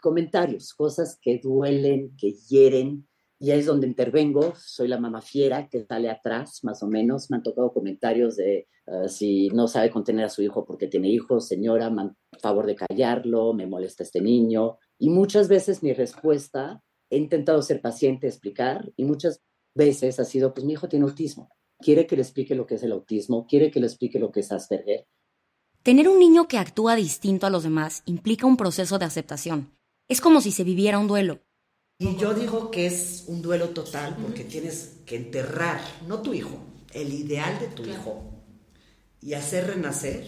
Comentarios, 0.00 0.74
cosas 0.74 1.18
que 1.20 1.40
duelen, 1.42 2.14
que 2.16 2.34
hieren, 2.48 3.08
y 3.42 3.50
ahí 3.50 3.58
es 3.58 3.66
donde 3.66 3.88
intervengo, 3.88 4.54
soy 4.56 4.86
la 4.86 5.00
mamá 5.00 5.20
fiera 5.20 5.68
que 5.68 5.84
sale 5.84 6.08
atrás, 6.08 6.60
más 6.62 6.80
o 6.84 6.86
menos. 6.86 7.28
Me 7.28 7.38
han 7.38 7.42
tocado 7.42 7.72
comentarios 7.72 8.36
de 8.36 8.68
uh, 8.86 9.08
si 9.08 9.48
no 9.48 9.66
sabe 9.66 9.90
contener 9.90 10.26
a 10.26 10.28
su 10.28 10.42
hijo 10.42 10.64
porque 10.64 10.86
tiene 10.86 11.08
hijos, 11.08 11.48
señora, 11.48 11.92
favor 12.40 12.66
de 12.66 12.76
callarlo, 12.76 13.52
me 13.52 13.66
molesta 13.66 14.04
este 14.04 14.20
niño. 14.20 14.78
Y 14.96 15.10
muchas 15.10 15.48
veces 15.48 15.82
mi 15.82 15.92
respuesta, 15.92 16.84
he 17.10 17.16
intentado 17.16 17.60
ser 17.62 17.80
paciente, 17.80 18.28
explicar, 18.28 18.92
y 18.96 19.02
muchas 19.02 19.42
veces 19.74 20.20
ha 20.20 20.24
sido, 20.24 20.54
pues 20.54 20.64
mi 20.64 20.74
hijo 20.74 20.88
tiene 20.88 21.06
autismo. 21.06 21.48
Quiere 21.80 22.06
que 22.06 22.14
le 22.14 22.22
explique 22.22 22.54
lo 22.54 22.64
que 22.64 22.76
es 22.76 22.84
el 22.84 22.92
autismo, 22.92 23.48
quiere 23.48 23.72
que 23.72 23.80
le 23.80 23.88
explique 23.88 24.20
lo 24.20 24.30
que 24.30 24.38
es 24.38 24.52
Asperger. 24.52 25.08
Tener 25.82 26.08
un 26.08 26.20
niño 26.20 26.46
que 26.46 26.58
actúa 26.58 26.94
distinto 26.94 27.48
a 27.48 27.50
los 27.50 27.64
demás 27.64 28.04
implica 28.06 28.46
un 28.46 28.56
proceso 28.56 29.00
de 29.00 29.06
aceptación. 29.06 29.76
Es 30.06 30.20
como 30.20 30.40
si 30.40 30.52
se 30.52 30.62
viviera 30.62 31.00
un 31.00 31.08
duelo. 31.08 31.40
Y 32.02 32.16
yo 32.16 32.34
digo 32.34 32.72
que 32.72 32.86
es 32.86 33.26
un 33.28 33.42
duelo 33.42 33.68
total 33.68 34.16
porque 34.20 34.42
tienes 34.42 34.94
que 35.06 35.14
enterrar, 35.14 35.80
no 36.08 36.20
tu 36.20 36.34
hijo, 36.34 36.58
el 36.92 37.12
ideal 37.12 37.60
de 37.60 37.68
tu 37.68 37.84
hijo 37.84 38.24
y 39.20 39.34
hacer 39.34 39.68
renacer 39.68 40.26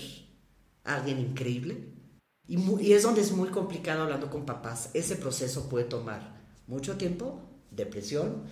a 0.85 0.95
alguien 0.95 1.19
increíble. 1.19 1.93
Y, 2.47 2.61
y, 2.81 2.93
es 2.93 3.03
donde 3.03 3.23
es 3.23 3.33
muy 3.33 3.49
complicado 3.49 4.05
hablando 4.05 4.31
con 4.31 4.47
papás. 4.47 4.91
Ese 4.95 5.17
proceso 5.17 5.69
puede 5.69 5.87
tomar 5.87 6.45
mucho 6.69 6.97
tiempo, 6.97 7.41
depresión, 7.73 8.45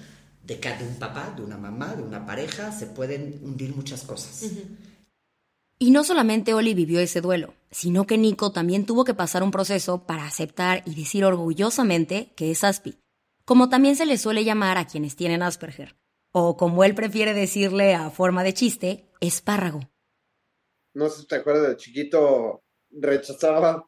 de, 0.42 0.56
de 0.56 0.84
un 0.84 0.96
papá, 0.96 1.32
de 1.36 1.42
una 1.42 1.58
mamá, 1.58 1.94
de 1.94 2.02
una 2.02 2.26
pareja, 2.26 2.72
se 2.72 2.86
pueden 2.86 3.38
hundir 3.44 3.72
muchas 3.76 4.02
cosas. 4.02 4.42
Uh 4.42 4.46
-huh. 4.46 4.76
Y 5.78 5.92
no 5.92 6.02
solamente 6.02 6.54
Oli 6.54 6.74
vivió 6.74 6.98
ese 6.98 7.20
duelo, 7.20 7.54
sino 7.70 8.04
que 8.04 8.18
Nico 8.18 8.50
también 8.50 8.84
tuvo 8.84 9.04
que 9.04 9.14
pasar 9.14 9.44
un 9.44 9.52
proceso 9.52 10.06
para 10.06 10.26
aceptar 10.26 10.82
y 10.86 10.96
decir 10.96 11.24
orgullosamente 11.24 12.32
que 12.34 12.50
es 12.50 12.64
Aspi 12.64 13.01
como 13.44 13.68
también 13.68 13.96
se 13.96 14.06
le 14.06 14.18
suele 14.18 14.44
llamar 14.44 14.78
a 14.78 14.86
quienes 14.86 15.16
tienen 15.16 15.42
Asperger. 15.42 15.96
o 16.34 16.56
como 16.56 16.82
él 16.82 16.94
prefiere 16.94 17.34
decirle 17.34 17.94
a 17.94 18.08
forma 18.08 18.42
de 18.42 18.54
chiste, 18.54 19.10
espárrago. 19.20 19.80
No 20.94 21.10
sé 21.10 21.22
si 21.22 21.26
te 21.26 21.36
acuerdas 21.36 21.68
de 21.68 21.76
chiquito, 21.76 22.64
rechazaba, 22.90 23.86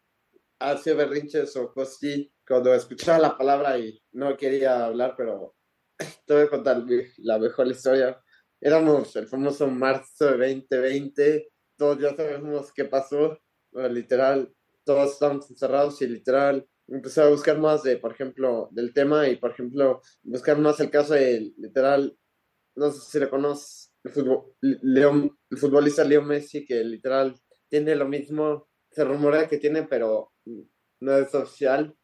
hacía 0.59 0.95
berrinches 0.95 1.57
o 1.57 1.73
cosas 1.73 1.99
cuando 2.47 2.75
escuchaba 2.75 3.19
la 3.19 3.39
palabra 3.39 3.79
y 3.79 3.99
no 4.13 4.37
quería 4.37 4.85
hablar, 4.85 5.15
pero 5.17 5.55
te 6.27 6.35
voy 6.35 6.43
a 6.43 6.51
contar 6.51 6.85
la 7.19 7.39
mejor 7.39 7.69
historia. 7.69 8.21
Éramos 8.61 9.15
el 9.17 9.27
famoso 9.27 9.67
marzo 9.67 10.37
de 10.37 10.55
2020, 10.55 11.49
todos 11.77 11.99
ya 11.99 12.15
sabemos 12.15 12.73
qué 12.73 12.85
pasó, 12.85 13.39
literal, 13.73 14.55
todos 14.85 15.13
estábamos 15.13 15.51
encerrados 15.51 16.01
y 16.03 16.07
literal 16.07 16.67
empecé 16.89 17.23
a 17.23 17.29
buscar 17.29 17.59
más 17.59 17.83
de, 17.83 17.97
por 17.97 18.13
ejemplo, 18.13 18.69
del 18.73 18.93
tema 18.93 19.29
y, 19.29 19.37
por 19.37 19.53
ejemplo, 19.53 20.01
buscar 20.23 20.59
más 20.59 20.81
el 20.81 20.91
caso 20.91 21.15
de, 21.15 21.53
literal, 21.57 22.17
no 22.77 22.91
sé 22.91 23.01
si 23.11 23.19
le 23.19 23.29
conoces, 23.29 23.93
el, 24.05 25.31
el 25.51 25.59
futbolista 25.59 26.05
Leo 26.05 26.23
Messi, 26.23 26.65
que 26.67 26.85
literal 26.85 27.35
tiene 27.69 27.97
lo 27.97 28.07
mismo, 28.07 28.69
se 28.91 29.05
rumorea 29.05 29.49
que 29.49 29.59
tiene, 29.59 29.85
pero 29.85 30.33
no 31.01 31.17
es 31.17 31.35
oficial. 31.35 31.97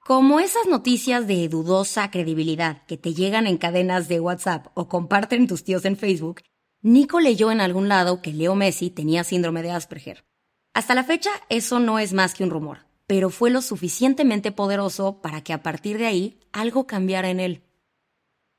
Como 0.00 0.38
esas 0.38 0.66
noticias 0.66 1.26
de 1.26 1.48
dudosa 1.48 2.10
credibilidad 2.10 2.84
que 2.86 2.98
te 2.98 3.14
llegan 3.14 3.46
en 3.46 3.56
cadenas 3.56 4.08
de 4.08 4.20
WhatsApp 4.20 4.66
o 4.74 4.88
comparten 4.88 5.46
tus 5.46 5.64
tíos 5.64 5.84
en 5.84 5.96
Facebook, 5.96 6.42
Nico 6.82 7.20
leyó 7.20 7.50
en 7.50 7.62
algún 7.62 7.88
lado 7.88 8.20
que 8.20 8.32
Leo 8.32 8.54
Messi 8.54 8.90
tenía 8.90 9.24
síndrome 9.24 9.62
de 9.62 9.70
Asperger. 9.70 10.26
Hasta 10.74 10.94
la 10.94 11.04
fecha, 11.04 11.30
eso 11.48 11.78
no 11.78 11.98
es 11.98 12.12
más 12.12 12.34
que 12.34 12.44
un 12.44 12.50
rumor, 12.50 12.80
pero 13.06 13.30
fue 13.30 13.50
lo 13.50 13.60
suficientemente 13.60 14.52
poderoso 14.52 15.20
para 15.20 15.42
que 15.42 15.52
a 15.52 15.62
partir 15.62 15.98
de 15.98 16.06
ahí 16.06 16.40
algo 16.52 16.86
cambiara 16.86 17.30
en 17.30 17.40
él. 17.40 17.62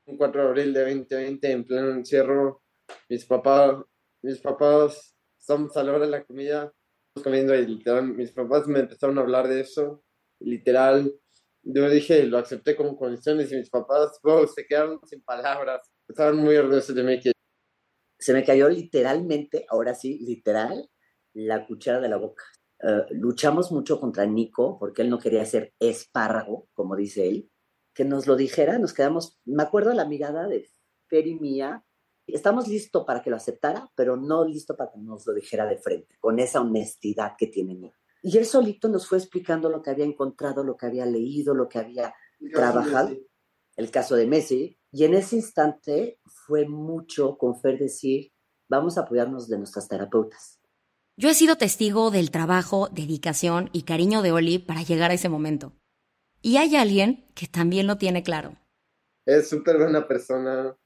Un 0.06 0.16
4 0.16 0.42
de 0.42 0.48
abril 0.48 0.72
de 0.72 0.80
2020, 0.80 1.50
en 1.50 1.64
pleno 1.64 1.90
encierro, 1.90 2.62
mis 3.08 3.24
papás, 3.24 3.76
mis 4.22 4.38
papás, 4.38 5.16
estamos 5.38 5.76
a 5.76 5.82
la 5.82 5.92
hora 5.92 6.04
de 6.06 6.10
la 6.10 6.24
comida, 6.24 6.72
comiendo 7.22 7.54
y 7.54 7.66
literal, 7.66 8.08
mis 8.08 8.30
papás 8.30 8.68
me 8.68 8.80
empezaron 8.80 9.18
a 9.18 9.22
hablar 9.22 9.48
de 9.48 9.60
eso, 9.60 10.04
literal, 10.40 11.12
yo 11.68 11.90
dije, 11.90 12.24
lo 12.26 12.38
acepté 12.38 12.76
como 12.76 12.96
condiciones 12.96 13.50
y 13.50 13.56
mis 13.56 13.70
papás, 13.70 14.20
se 14.54 14.66
quedaron 14.66 15.00
sin 15.04 15.20
palabras, 15.22 15.90
estaban 16.06 16.36
muy 16.36 16.54
orgullosos 16.54 16.94
de 16.94 17.02
mí. 17.02 17.20
Que... 17.20 17.32
Se 18.18 18.32
me 18.32 18.44
cayó 18.44 18.68
literalmente, 18.68 19.66
ahora 19.68 19.92
sí, 19.94 20.20
literal, 20.20 20.88
la 21.34 21.66
cuchara 21.66 22.00
de 22.00 22.08
la 22.08 22.18
boca. 22.18 22.44
Eh, 22.82 23.06
luchamos 23.10 23.72
mucho 23.72 23.98
contra 23.98 24.26
Nico 24.26 24.78
porque 24.78 25.02
él 25.02 25.10
no 25.10 25.18
quería 25.18 25.44
ser 25.44 25.74
espárrago, 25.78 26.68
como 26.74 26.96
dice 26.96 27.28
él, 27.28 27.50
que 27.94 28.04
nos 28.04 28.26
lo 28.26 28.36
dijera, 28.36 28.78
nos 28.78 28.92
quedamos, 28.92 29.40
me 29.44 29.62
acuerdo 29.62 29.92
la 29.94 30.04
mirada 30.04 30.46
de 30.46 30.68
Fer 31.08 31.26
y 31.26 31.38
mía, 31.38 31.84
estamos 32.26 32.68
listos 32.68 33.04
para 33.06 33.22
que 33.22 33.30
lo 33.30 33.36
aceptara, 33.36 33.90
pero 33.94 34.16
no 34.16 34.44
listo 34.44 34.76
para 34.76 34.90
que 34.90 34.98
nos 34.98 35.26
lo 35.26 35.32
dijera 35.32 35.66
de 35.66 35.78
frente, 35.78 36.16
con 36.20 36.38
esa 36.38 36.60
honestidad 36.60 37.32
que 37.38 37.46
tiene 37.46 37.74
Nico. 37.74 37.96
Y 38.22 38.36
él 38.38 38.44
solito 38.44 38.88
nos 38.88 39.06
fue 39.06 39.18
explicando 39.18 39.70
lo 39.70 39.82
que 39.82 39.90
había 39.90 40.04
encontrado, 40.04 40.64
lo 40.64 40.76
que 40.76 40.86
había 40.86 41.06
leído, 41.06 41.54
lo 41.54 41.68
que 41.68 41.78
había 41.78 42.12
trabajado, 42.52 43.16
el 43.76 43.90
caso 43.90 44.16
de 44.16 44.26
Messi. 44.26 44.78
Y 44.90 45.04
en 45.04 45.14
ese 45.14 45.36
instante 45.36 46.18
fue 46.24 46.66
mucho 46.66 47.38
con 47.38 47.60
Fer 47.60 47.78
decir, 47.78 48.32
vamos 48.68 48.98
a 48.98 49.02
apoyarnos 49.02 49.48
de 49.48 49.58
nuestras 49.58 49.86
terapeutas. 49.86 50.55
Yo 51.18 51.30
he 51.30 51.34
sido 51.34 51.56
testigo 51.56 52.10
del 52.10 52.30
trabajo, 52.30 52.90
dedicación 52.92 53.70
y 53.72 53.84
cariño 53.84 54.20
de 54.20 54.32
Oli 54.32 54.58
para 54.58 54.82
llegar 54.82 55.10
a 55.10 55.14
ese 55.14 55.30
momento. 55.30 55.72
Y 56.42 56.58
hay 56.58 56.76
alguien 56.76 57.24
que 57.34 57.46
también 57.46 57.86
lo 57.86 57.96
tiene 57.96 58.22
claro. 58.22 58.58
Es 59.24 59.48
súper 59.48 59.78
buena 59.78 60.06
persona, 60.06 60.76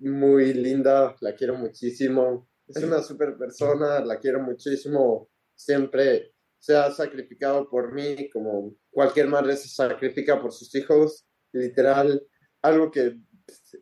muy 0.00 0.54
linda, 0.54 1.14
la 1.20 1.36
quiero 1.36 1.54
muchísimo. 1.54 2.48
Es 2.66 2.82
una 2.82 3.00
súper 3.00 3.36
persona, 3.38 4.00
la 4.00 4.18
quiero 4.18 4.42
muchísimo. 4.42 5.30
Siempre 5.54 6.34
se 6.58 6.76
ha 6.76 6.90
sacrificado 6.90 7.70
por 7.70 7.92
mí, 7.92 8.28
como 8.30 8.74
cualquier 8.90 9.28
madre 9.28 9.56
se 9.56 9.68
sacrifica 9.68 10.42
por 10.42 10.52
sus 10.52 10.74
hijos, 10.74 11.26
literal, 11.52 12.26
algo 12.60 12.90
que 12.90 13.20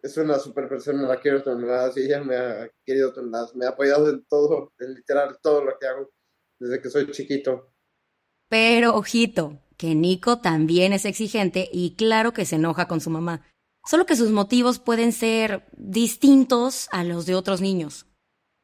es 0.02 0.16
una 0.16 0.38
super 0.38 0.68
persona, 0.68 1.06
la 1.06 1.20
quiero 1.20 1.42
toneladas 1.42 1.96
y 1.96 2.02
ella 2.02 2.22
me 2.22 2.36
ha 2.36 2.70
querido 2.84 3.12
toneladas, 3.12 3.54
me 3.54 3.66
ha 3.66 3.70
apoyado 3.70 4.08
en 4.10 4.24
todo, 4.26 4.72
en 4.78 4.94
literal 4.94 5.38
todo 5.42 5.64
lo 5.64 5.78
que 5.78 5.86
hago 5.86 6.10
desde 6.58 6.80
que 6.80 6.90
soy 6.90 7.10
chiquito. 7.10 7.72
Pero 8.48 8.94
ojito, 8.94 9.60
que 9.76 9.94
Nico 9.94 10.40
también 10.40 10.92
es 10.92 11.04
exigente 11.04 11.68
y 11.72 11.96
claro 11.96 12.32
que 12.32 12.44
se 12.44 12.56
enoja 12.56 12.88
con 12.88 13.00
su 13.00 13.10
mamá, 13.10 13.42
solo 13.84 14.06
que 14.06 14.16
sus 14.16 14.30
motivos 14.30 14.78
pueden 14.78 15.12
ser 15.12 15.66
distintos 15.72 16.88
a 16.92 17.04
los 17.04 17.26
de 17.26 17.34
otros 17.34 17.60
niños 17.60 18.08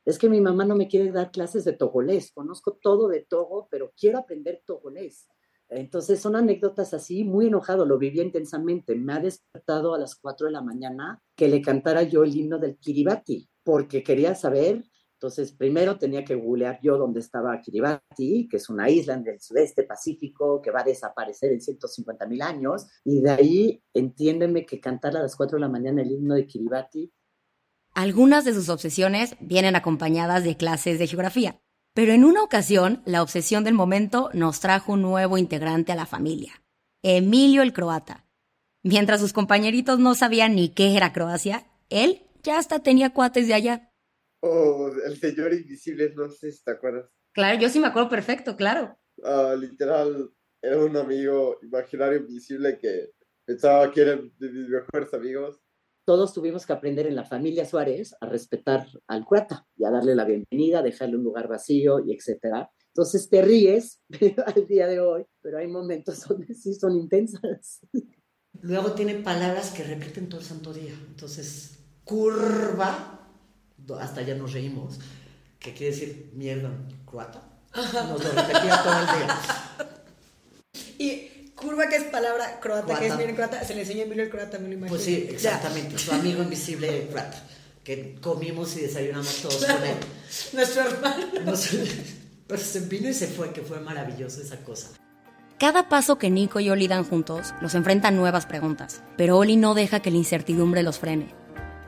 es 0.05 0.19
que 0.19 0.29
mi 0.29 0.41
mamá 0.41 0.65
no 0.65 0.77
me 0.77 0.89
quiere 0.89 1.11
dar 1.11 1.31
clases 1.31 1.65
de 1.65 1.73
togolés, 1.73 2.31
conozco 2.33 2.79
todo 2.81 3.09
de 3.09 3.21
Togo, 3.21 3.69
pero 3.71 3.93
quiero 3.97 4.19
aprender 4.19 4.63
togolés. 4.67 5.29
Entonces 5.69 6.21
son 6.21 6.37
anécdotas 6.37 6.95
así, 6.95 7.25
muy 7.25 7.47
enojado, 7.47 7.87
lo 7.87 7.99
vivía 7.99 8.23
intensamente. 8.23 8.95
Me 8.95 9.13
ha 9.15 9.21
despertado 9.21 9.95
a 9.95 9.99
las 9.99 10.15
4 10.17 10.47
de 10.47 10.53
la 10.53 10.63
mañana 10.63 11.23
que 11.35 11.49
le 11.49 11.63
cantara 11.63 12.03
yo 12.03 12.23
el 12.23 12.37
himno 12.37 12.59
del 12.59 12.77
Kiribati, 12.77 13.49
porque 13.63 14.03
quería 14.03 14.35
saber. 14.35 14.85
Entonces, 15.15 15.53
primero 15.53 15.99
tenía 15.99 16.25
que 16.25 16.35
googlear 16.35 16.79
yo 16.83 16.99
dónde 16.99 17.21
estaba 17.21 17.59
Kiribati, 17.61 18.47
que 18.49 18.59
es 18.59 18.69
una 18.69 18.91
isla 18.91 19.17
del 19.17 19.41
sudeste 19.41 19.85
pacífico 19.85 20.61
que 20.61 20.71
va 20.71 20.81
a 20.81 20.85
desaparecer 20.85 21.53
en 21.53 21.61
150 21.61 22.27
mil 22.27 22.43
años, 22.43 22.87
y 23.05 23.23
de 23.23 23.31
ahí 23.31 23.83
entiéndeme 23.95 24.67
que 24.67 24.81
cantar 24.81 25.17
a 25.17 25.23
las 25.23 25.35
4 25.35 25.57
de 25.57 25.61
la 25.61 25.69
mañana 25.69 26.03
el 26.03 26.13
himno 26.13 26.35
de 26.35 26.47
Kiribati 26.47 27.11
algunas 27.95 28.45
de 28.45 28.53
sus 28.53 28.69
obsesiones 28.69 29.37
vienen 29.39 29.77
acompañadas 29.77 30.43
de 30.43 30.57
clases 30.57 30.99
de 30.99 31.07
geografía, 31.07 31.61
pero 31.95 32.13
en 32.13 32.25
una 32.25 32.43
ocasión 32.43 33.03
la 33.07 33.23
obsesión 33.23 33.65
del 33.65 33.75
momento 33.75 34.29
nos 34.35 34.61
trajo 34.61 34.93
un 34.93 35.03
nuevo 35.03 35.39
integrante 35.39 35.93
a 35.93 35.97
la 35.97 36.07
familia, 36.07 36.63
Emilio 37.03 37.63
el 37.63 37.73
croata. 37.73 38.27
Mientras 38.83 39.21
sus 39.21 39.33
compañeritos 39.33 39.99
no 39.99 40.15
sabían 40.15 40.55
ni 40.55 40.69
qué 40.69 40.95
era 40.95 41.15
Croacia, 41.15 41.67
él 41.89 42.21
ya 42.43 42.59
hasta 42.59 42.83
tenía 42.83 43.15
cuates 43.15 43.49
de 43.49 43.55
allá. 43.55 43.91
Oh, 44.43 44.91
el 45.07 45.19
señor 45.19 45.55
invisible, 45.55 46.13
no 46.15 46.29
sé 46.29 46.53
si 46.53 46.63
te 46.63 46.73
acuerdas. 46.73 47.09
Claro, 47.33 47.59
yo 47.59 47.71
sí 47.71 47.81
me 47.81 47.87
acuerdo 47.87 48.11
perfecto, 48.11 48.57
claro. 48.57 48.99
Ah, 49.23 49.55
literal, 49.59 50.31
era 50.61 50.79
un 50.85 50.97
amigo 50.99 51.59
imaginario 51.63 52.19
invisible 52.19 52.79
que 52.79 53.13
pensaba 53.47 53.91
que 53.91 54.03
era 54.03 54.17
de 54.17 54.51
mis 54.51 54.69
mejores 54.69 55.15
amigos 55.15 55.61
todos 56.05 56.33
tuvimos 56.33 56.67
que 56.67 56.73
aprender 56.73 57.07
en 57.07 57.17
la 57.17 57.25
familia 57.25 57.65
Suárez 57.65 58.15
a 58.21 58.27
respetar 58.27 58.87
al 59.09 59.25
cuata 59.25 59.67
y 59.77 59.85
a 59.85 59.91
darle 59.91 60.15
la 60.15 60.25
bienvenida, 60.25 60.83
dejarle 60.83 61.17
un 61.17 61.25
lugar 61.25 61.49
vacío 61.49 62.01
y 62.05 62.15
etcétera. 62.15 62.71
Entonces 62.89 63.29
te 63.29 63.43
ríes 63.43 64.01
al 64.47 64.67
día 64.67 64.87
de 64.87 65.01
hoy, 65.01 65.25
pero 65.41 65.59
hay 65.59 65.67
momentos 65.67 66.21
donde 66.29 66.55
sí 66.55 66.75
son 66.75 66.97
intensas. 66.97 67.81
Luego 68.61 68.93
tiene 68.93 69.15
palabras 69.17 69.71
que 69.73 69.83
repiten 69.83 70.29
todo 70.29 70.41
el 70.41 70.47
santo 70.47 70.73
día. 70.73 70.95
Entonces, 71.09 71.79
curva, 72.05 73.29
hasta 73.99 74.23
ya 74.23 74.35
nos 74.37 74.53
reímos, 74.53 75.01
que 75.59 75.73
quiere 75.73 75.93
decir 75.93 76.31
mierda 76.35 76.71
croata. 77.05 77.43
Nos 77.75 78.23
lo 78.23 78.31
repetía 78.31 78.83
todo 78.83 79.01
el 79.01 79.07
día. 79.07 79.39
Y 80.97 81.29
curva, 81.65 81.89
que 81.89 81.97
es 81.97 82.05
palabra 82.05 82.61
croata, 82.61 82.99
que 82.99 83.07
es 83.07 83.17
bien 83.17 83.35
croata, 83.35 83.65
se 83.65 83.75
le 83.75 83.81
enseñó 83.81 84.03
a 84.03 84.05
Emilio 84.05 84.25
el 84.25 84.31
croata, 84.31 84.59
me 84.59 84.69
lo 84.69 84.75
imagino. 84.75 84.89
Pues 84.89 85.03
sí, 85.03 85.27
exactamente, 85.31 85.99
su 85.99 86.13
amigo 86.13 86.43
invisible 86.43 87.09
croata, 87.11 87.43
que 87.83 88.17
comimos 88.21 88.77
y 88.77 88.83
desayunamos 88.83 89.43
todos 89.43 89.65
con 89.65 89.83
él. 89.83 89.97
Nuestro 90.53 90.83
hermano. 90.83 91.27
pero 92.47 92.61
se 92.61 92.81
vino 92.81 93.09
y 93.09 93.15
se 93.15 93.27
fue, 93.27 93.53
que 93.53 93.63
fue 93.63 93.81
maravilloso 93.81 94.41
esa 94.41 94.63
cosa. 94.63 94.91
Cada 95.59 95.89
paso 95.89 96.19
que 96.19 96.31
Nico 96.31 96.61
y 96.61 96.69
Oli 96.69 96.89
dan 96.89 97.05
juntos 97.05 97.55
los 97.63 97.75
enfrenta 97.75 98.09
a 98.09 98.11
nuevas 98.11 98.45
preguntas, 98.45 99.03
pero 99.17 99.39
Oli 99.39 99.57
no 99.57 99.75
deja 99.75 100.01
que 100.01 100.11
la 100.11 100.17
incertidumbre 100.17 100.83
los 100.83 100.99
frene. 100.99 101.33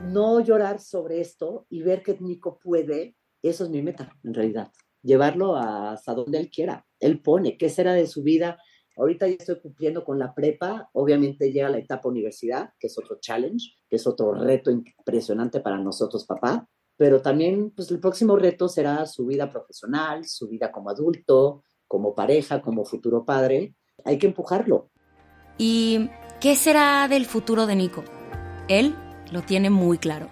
No 0.01 0.39
llorar 0.39 0.79
sobre 0.79 1.19
esto 1.19 1.67
y 1.69 1.81
ver 1.81 2.01
que 2.01 2.17
Nico 2.19 2.59
puede, 2.59 3.15
eso 3.43 3.65
es 3.65 3.69
mi 3.69 3.81
meta, 3.81 4.09
en 4.23 4.33
realidad. 4.33 4.71
Llevarlo 5.03 5.57
hasta 5.57 6.13
donde 6.13 6.39
él 6.39 6.49
quiera. 6.49 6.85
Él 6.99 7.21
pone 7.21 7.57
qué 7.57 7.69
será 7.69 7.93
de 7.93 8.07
su 8.07 8.23
vida, 8.23 8.57
Ahorita 8.97 9.27
ya 9.27 9.35
estoy 9.35 9.59
cumpliendo 9.61 10.03
con 10.03 10.17
la 10.17 10.33
prepa, 10.33 10.89
obviamente 10.93 11.51
llega 11.51 11.69
la 11.69 11.77
etapa 11.77 12.09
universidad, 12.09 12.71
que 12.79 12.87
es 12.87 12.97
otro 12.97 13.19
challenge, 13.21 13.75
que 13.87 13.97
es 13.97 14.07
otro 14.07 14.33
reto 14.33 14.71
impresionante 14.71 15.59
para 15.59 15.77
nosotros, 15.77 16.25
papá, 16.25 16.67
pero 16.97 17.21
también 17.21 17.69
pues 17.75 17.91
el 17.91 17.99
próximo 17.99 18.35
reto 18.37 18.67
será 18.67 19.05
su 19.05 19.27
vida 19.27 19.51
profesional, 19.51 20.25
su 20.25 20.49
vida 20.49 20.71
como 20.71 20.89
adulto, 20.89 21.63
como 21.87 22.15
pareja, 22.15 22.61
como 22.61 22.85
futuro 22.85 23.23
padre. 23.23 23.75
Hay 24.03 24.17
que 24.17 24.27
empujarlo. 24.27 24.89
¿Y 25.59 26.09
qué 26.41 26.55
será 26.55 27.07
del 27.07 27.25
futuro 27.25 27.67
de 27.67 27.75
Nico? 27.75 28.03
Él 28.67 28.95
lo 29.31 29.43
tiene 29.43 29.69
muy 29.69 29.99
claro. 29.99 30.27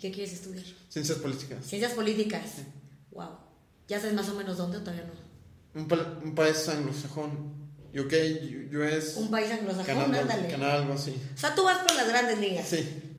¿Qué 0.00 0.12
quieres 0.12 0.32
estudiar? 0.32 0.64
Ciencias 0.88 1.18
políticas. 1.18 1.66
Ciencias 1.66 1.92
políticas. 1.92 2.62
Wow. 3.10 3.30
¿Ya 3.88 3.98
sabes 3.98 4.14
más 4.14 4.28
o 4.28 4.34
menos 4.34 4.56
dónde 4.56 4.78
o 4.78 4.80
todavía 4.80 5.04
no? 5.04 5.31
Un, 5.74 5.88
un 6.24 6.34
país 6.34 6.68
anglosajón. 6.68 7.62
UK, 7.94 8.12
US. 8.74 9.16
Un 9.18 9.30
país 9.30 9.50
anglosajón, 9.50 10.14
ándale. 10.14 10.48
Canal, 10.48 10.82
algo 10.82 10.94
así. 10.94 11.14
O 11.34 11.38
sea, 11.38 11.54
tú 11.54 11.64
vas 11.64 11.78
por 11.78 11.94
las 11.94 12.08
grandes 12.08 12.38
ligas. 12.38 12.66
Sí. 12.66 13.18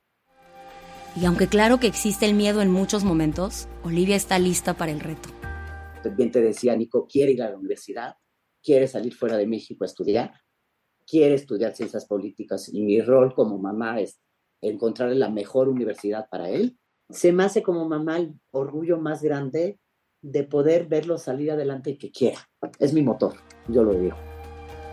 Y 1.16 1.26
aunque 1.26 1.46
claro 1.46 1.78
que 1.78 1.86
existe 1.86 2.26
el 2.26 2.34
miedo 2.34 2.60
en 2.60 2.72
muchos 2.72 3.04
momentos, 3.04 3.68
Olivia 3.84 4.16
está 4.16 4.38
lista 4.40 4.74
para 4.74 4.90
el 4.90 4.98
reto. 4.98 5.28
Bien 6.16 6.32
te 6.32 6.40
decía, 6.40 6.76
Nico, 6.76 7.06
quiere 7.06 7.32
ir 7.32 7.42
a 7.42 7.50
la 7.50 7.56
universidad, 7.56 8.16
quiere 8.62 8.88
salir 8.88 9.14
fuera 9.14 9.36
de 9.36 9.46
México 9.46 9.84
a 9.84 9.86
estudiar, 9.86 10.34
quiere 11.06 11.34
estudiar 11.34 11.74
ciencias 11.74 12.04
políticas 12.06 12.68
y 12.72 12.82
mi 12.82 13.00
rol 13.00 13.32
como 13.32 13.58
mamá 13.58 14.00
es 14.00 14.20
encontrarle 14.60 15.14
la 15.14 15.30
mejor 15.30 15.68
universidad 15.68 16.26
para 16.28 16.50
él. 16.50 16.78
Se 17.08 17.32
me 17.32 17.44
hace 17.44 17.62
como 17.62 17.88
mamá 17.88 18.18
el 18.18 18.34
orgullo 18.50 18.98
más 18.98 19.22
grande 19.22 19.78
de 20.24 20.42
poder 20.42 20.86
verlo 20.86 21.18
salir 21.18 21.50
adelante 21.50 21.90
y 21.90 21.96
que 21.96 22.10
quiera. 22.10 22.38
Es 22.78 22.94
mi 22.94 23.02
motor, 23.02 23.34
yo 23.68 23.84
lo 23.84 23.92
digo. 23.92 24.16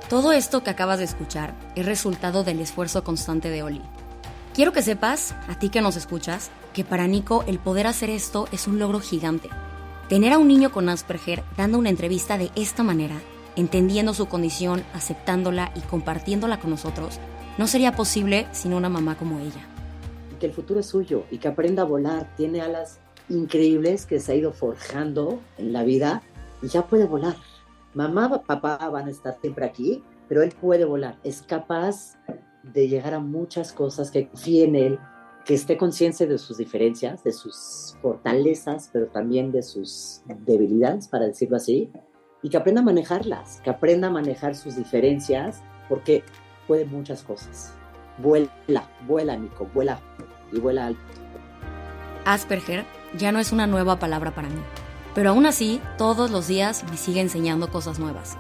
Todo 0.10 0.34
esto 0.34 0.62
que 0.62 0.70
acabas 0.70 1.00
de 1.00 1.06
escuchar 1.06 1.58
es 1.76 1.86
resultado 1.86 2.44
del 2.44 2.60
esfuerzo 2.60 3.04
constante 3.06 3.50
de 3.50 3.64
Oli. 3.64 3.82
Quiero 4.54 4.74
que 4.74 4.82
sepas, 4.82 5.34
a 5.48 5.58
ti 5.58 5.70
que 5.70 5.80
nos 5.80 5.96
escuchas, 5.96 6.52
que 6.74 6.84
para 6.84 7.08
Nico 7.08 7.46
el 7.48 7.60
poder 7.60 7.88
hacer 7.88 8.10
esto 8.10 8.48
es 8.52 8.68
un 8.68 8.78
logro 8.78 9.00
gigante. 9.00 9.48
Tener 10.10 10.34
a 10.34 10.38
un 10.38 10.50
niño 10.50 10.74
con 10.74 10.90
Asperger 10.90 11.44
dando 11.56 11.78
una 11.78 11.90
entrevista 11.90 12.38
de 12.38 12.52
esta 12.58 12.84
manera, 12.84 13.16
entendiendo 13.56 14.14
su 14.14 14.26
condición, 14.26 14.84
aceptándola 14.94 15.72
y 15.76 15.80
compartiéndola 15.80 16.60
con 16.60 16.72
nosotros, 16.72 17.22
no 17.58 17.68
sería 17.68 17.96
posible 17.96 18.48
sin 18.52 18.74
una 18.74 18.90
mamá 18.90 19.18
como 19.18 19.40
ella. 19.40 19.66
Que 20.42 20.48
el 20.48 20.52
futuro 20.54 20.82
es 20.82 20.88
suyo 20.88 21.24
y 21.32 21.38
que 21.38 21.48
aprenda 21.48 21.84
a 21.84 21.86
volar, 21.86 22.36
tiene 22.36 22.60
alas 22.60 23.00
increíbles 23.32 24.06
que 24.06 24.20
se 24.20 24.34
ha 24.34 24.36
ido 24.36 24.52
forjando 24.52 25.40
en 25.58 25.74
la 25.74 25.84
vida 25.84 26.22
y 26.62 26.68
ya 26.68 26.86
puede 26.86 27.06
volar. 27.06 27.36
Mamá, 27.94 28.44
papá 28.44 28.78
van 28.90 29.08
a 29.08 29.12
estar 29.12 29.38
siempre 29.42 29.66
aquí, 29.66 30.04
pero 30.28 30.44
él 30.44 30.54
puede 30.60 30.86
volar, 30.86 31.18
es 31.24 31.42
capaz 31.42 32.18
de 32.64 32.88
llegar 32.88 33.14
a 33.14 33.20
muchas 33.20 33.74
cosas, 33.74 34.12
que 34.12 34.28
confíe 34.28 34.66
en 34.66 34.76
él, 34.76 35.00
que 35.46 35.56
esté 35.56 35.76
consciente 35.76 36.28
de 36.28 36.38
sus 36.38 36.58
diferencias, 36.58 37.24
de 37.24 37.34
sus 37.34 37.98
fortalezas, 38.02 38.90
pero 38.94 39.08
también 39.08 39.52
de 39.52 39.64
sus 39.64 40.22
debilidades, 40.46 41.08
para 41.08 41.26
decirlo 41.26 41.58
así, 41.58 41.92
y 42.44 42.50
que 42.50 42.58
aprenda 42.58 42.82
a 42.82 42.86
manejarlas, 42.86 43.60
que 43.62 43.70
aprenda 43.70 44.08
a 44.08 44.12
manejar 44.12 44.56
sus 44.56 44.76
diferencias, 44.76 45.62
porque 45.90 46.24
puede 46.68 46.86
muchas 46.86 47.24
cosas. 47.24 47.74
Vuela, 48.20 48.88
vuela, 49.08 49.36
Nico, 49.36 49.68
vuela 49.74 50.00
y 50.52 50.60
vuela 50.60 50.88
alto. 50.88 51.02
Asperger 52.26 52.86
ya 53.18 53.32
no 53.32 53.40
es 53.40 53.52
una 53.52 53.68
nueva 53.68 54.00
palabra 54.00 54.32
para 54.32 54.50
mí, 54.50 54.62
pero 55.14 55.32
aún 55.32 55.46
así 55.46 55.82
todos 55.98 56.32
los 56.32 56.48
días 56.48 56.84
me 56.90 56.98
sigue 56.98 57.22
enseñando 57.22 57.70
cosas 57.70 58.00
nuevas. 58.00 58.38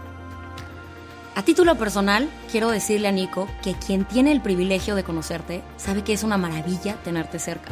A 1.35 1.43
título 1.43 1.75
personal, 1.75 2.29
quiero 2.51 2.69
decirle 2.69 3.07
a 3.07 3.11
Nico 3.11 3.47
que 3.63 3.73
quien 3.73 4.05
tiene 4.05 4.31
el 4.31 4.41
privilegio 4.41 4.95
de 4.95 5.03
conocerte 5.03 5.63
sabe 5.77 6.03
que 6.03 6.13
es 6.13 6.23
una 6.23 6.37
maravilla 6.37 6.95
tenerte 7.03 7.39
cerca. 7.39 7.71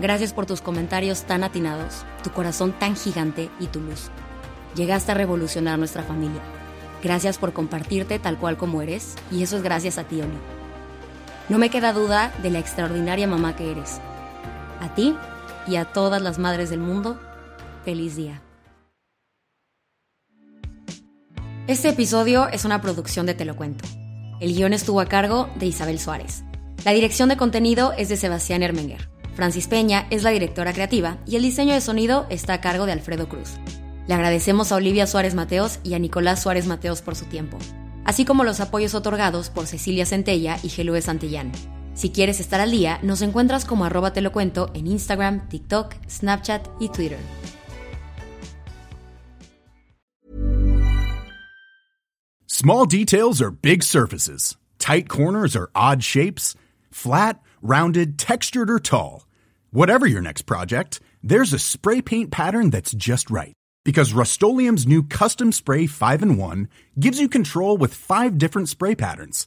Gracias 0.00 0.32
por 0.32 0.44
tus 0.44 0.60
comentarios 0.60 1.22
tan 1.22 1.44
atinados, 1.44 2.04
tu 2.22 2.30
corazón 2.30 2.72
tan 2.72 2.96
gigante 2.96 3.48
y 3.60 3.68
tu 3.68 3.80
luz. 3.80 4.10
Llegaste 4.74 5.12
a 5.12 5.14
revolucionar 5.14 5.78
nuestra 5.78 6.02
familia. 6.02 6.42
Gracias 7.02 7.38
por 7.38 7.52
compartirte 7.52 8.18
tal 8.18 8.38
cual 8.38 8.56
como 8.56 8.82
eres, 8.82 9.14
y 9.30 9.42
eso 9.42 9.56
es 9.56 9.62
gracias 9.62 9.98
a 9.98 10.04
ti, 10.04 10.20
Oli. 10.20 10.36
No 11.48 11.58
me 11.58 11.70
queda 11.70 11.92
duda 11.92 12.32
de 12.42 12.50
la 12.50 12.58
extraordinaria 12.58 13.28
mamá 13.28 13.54
que 13.54 13.70
eres. 13.70 14.00
A 14.80 14.94
ti 14.94 15.14
y 15.66 15.76
a 15.76 15.84
todas 15.84 16.22
las 16.22 16.38
madres 16.38 16.70
del 16.70 16.80
mundo, 16.80 17.18
feliz 17.84 18.16
día. 18.16 18.42
Este 21.66 21.88
episodio 21.88 22.48
es 22.48 22.64
una 22.64 22.80
producción 22.80 23.26
de 23.26 23.34
Te 23.34 23.44
lo 23.44 23.56
cuento. 23.56 23.84
El 24.40 24.54
guion 24.54 24.72
estuvo 24.72 25.00
a 25.00 25.06
cargo 25.06 25.48
de 25.56 25.66
Isabel 25.66 25.98
Suárez. 25.98 26.44
La 26.84 26.92
dirección 26.92 27.28
de 27.28 27.36
contenido 27.36 27.92
es 27.98 28.08
de 28.08 28.16
Sebastián 28.16 28.62
Ermenger. 28.62 29.10
Francis 29.34 29.66
Peña 29.66 30.06
es 30.10 30.22
la 30.22 30.30
directora 30.30 30.72
creativa 30.72 31.18
y 31.26 31.36
el 31.36 31.42
diseño 31.42 31.74
de 31.74 31.80
sonido 31.80 32.26
está 32.30 32.54
a 32.54 32.60
cargo 32.60 32.86
de 32.86 32.92
Alfredo 32.92 33.28
Cruz. 33.28 33.50
Le 34.06 34.14
agradecemos 34.14 34.70
a 34.70 34.76
Olivia 34.76 35.06
Suárez 35.06 35.34
Mateos 35.34 35.80
y 35.82 35.94
a 35.94 35.98
Nicolás 35.98 36.40
Suárez 36.40 36.66
Mateos 36.66 37.02
por 37.02 37.16
su 37.16 37.24
tiempo, 37.24 37.58
así 38.04 38.24
como 38.24 38.44
los 38.44 38.60
apoyos 38.60 38.94
otorgados 38.94 39.50
por 39.50 39.66
Cecilia 39.66 40.06
Centella 40.06 40.58
y 40.62 40.68
Gelue 40.68 41.02
Santillán. 41.02 41.50
Si 41.96 42.10
quieres 42.10 42.40
estar 42.40 42.60
al 42.60 42.70
día, 42.70 43.00
nos 43.02 43.22
encuentras 43.22 43.64
como 43.64 43.86
arroba 43.86 44.12
te 44.12 44.20
lo 44.20 44.30
cuento 44.30 44.70
en 44.74 44.86
Instagram, 44.86 45.48
TikTok, 45.48 45.94
Snapchat 46.08 46.68
y 46.78 46.90
Twitter. 46.90 47.18
Small 52.46 52.86
details 52.86 53.40
are 53.40 53.50
big 53.50 53.82
surfaces. 53.82 54.56
Tight 54.78 55.08
corners 55.08 55.56
are 55.56 55.70
odd 55.74 56.02
shapes. 56.02 56.54
Flat, 56.90 57.40
rounded, 57.62 58.18
textured, 58.18 58.68
or 58.70 58.78
tall. 58.78 59.26
Whatever 59.70 60.06
your 60.06 60.22
next 60.22 60.42
project, 60.42 61.00
there's 61.22 61.54
a 61.54 61.58
spray 61.58 62.02
paint 62.02 62.30
pattern 62.30 62.68
that's 62.70 62.92
just 62.92 63.30
right. 63.30 63.54
Because 63.84 64.12
Rust 64.12 64.42
new 64.42 65.02
Custom 65.02 65.50
Spray 65.50 65.86
5 65.86 66.22
in 66.22 66.36
1 66.36 66.68
gives 66.98 67.18
you 67.20 67.28
control 67.28 67.78
with 67.78 67.94
five 67.94 68.36
different 68.36 68.68
spray 68.68 68.94
patterns. 68.94 69.46